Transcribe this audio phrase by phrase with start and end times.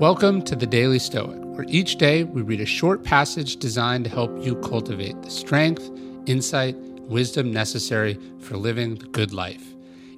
[0.00, 4.10] Welcome to the Daily Stoic, where each day we read a short passage designed to
[4.10, 5.90] help you cultivate the strength,
[6.24, 9.62] insight, wisdom necessary for living the good life.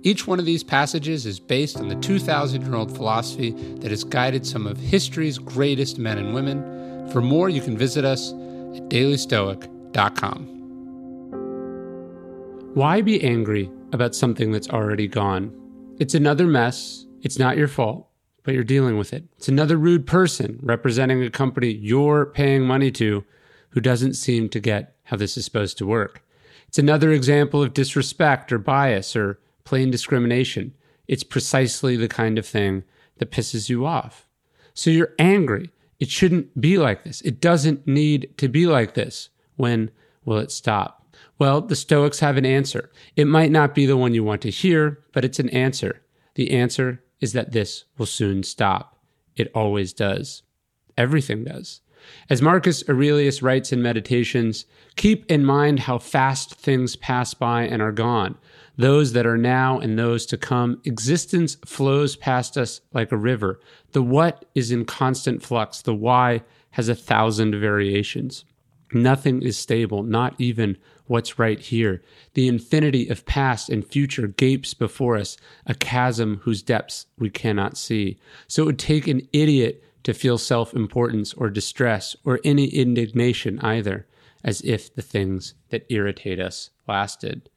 [0.03, 3.51] Each one of these passages is based on the 2,000 year old philosophy
[3.81, 7.11] that has guided some of history's greatest men and women.
[7.11, 10.47] For more, you can visit us at dailystoic.com.
[12.75, 15.53] Why be angry about something that's already gone?
[15.99, 17.05] It's another mess.
[17.23, 18.12] It's not your fault
[18.43, 19.25] but you're dealing with it.
[19.37, 23.25] It's another rude person representing a company you're paying money to
[23.71, 26.23] who doesn't seem to get how this is supposed to work.
[26.69, 30.75] It's another example of disrespect or bias or plain discrimination.
[31.07, 32.85] It's precisely the kind of thing
[33.19, 34.27] that pisses you off.
[34.75, 35.71] So you're angry.
[36.01, 37.21] It shouldn't be like this.
[37.21, 39.29] It doesn't need to be like this.
[39.57, 39.91] When
[40.25, 41.15] will it stop?
[41.39, 42.91] Well, the Stoics have an answer.
[43.17, 46.01] It might not be the one you want to hear, but it's an answer.
[46.35, 48.99] The answer is that this will soon stop.
[49.37, 50.43] It always does.
[50.99, 51.81] Everything does.
[52.29, 57.81] As Marcus Aurelius writes in Meditations, keep in mind how fast things pass by and
[57.81, 58.37] are gone.
[58.77, 63.61] Those that are now and those to come, existence flows past us like a river.
[63.93, 68.45] The what is in constant flux, the why has a thousand variations.
[68.95, 70.77] Nothing is stable, not even
[71.07, 72.03] what's right here.
[72.35, 77.77] The infinity of past and future gapes before us, a chasm whose depths we cannot
[77.77, 78.19] see.
[78.49, 83.59] So it would take an idiot to feel self importance or distress or any indignation
[83.61, 84.07] either,
[84.43, 87.49] as if the things that irritate us lasted.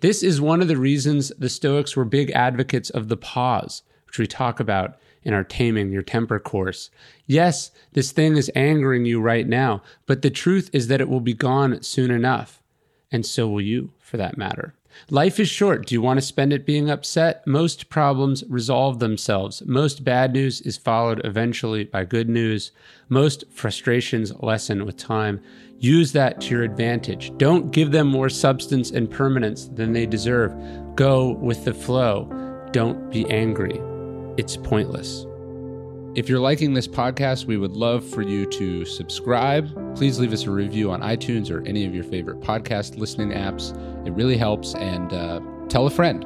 [0.00, 4.18] This is one of the reasons the Stoics were big advocates of the pause, which
[4.18, 6.90] we talk about in our Taming Your Temper course.
[7.26, 11.20] Yes, this thing is angering you right now, but the truth is that it will
[11.20, 12.62] be gone soon enough.
[13.12, 14.74] And so will you, for that matter.
[15.10, 15.86] Life is short.
[15.86, 17.46] Do you want to spend it being upset?
[17.46, 19.62] Most problems resolve themselves.
[19.64, 22.72] Most bad news is followed eventually by good news.
[23.08, 25.40] Most frustrations lessen with time.
[25.78, 27.36] Use that to your advantage.
[27.36, 30.54] Don't give them more substance and permanence than they deserve.
[30.96, 32.28] Go with the flow.
[32.72, 33.80] Don't be angry
[34.38, 35.26] it's pointless.
[36.14, 39.68] If you're liking this podcast, we would love for you to subscribe.
[39.96, 43.76] Please leave us a review on iTunes or any of your favorite podcast listening apps.
[44.06, 44.74] It really helps.
[44.74, 46.24] And uh, tell a friend.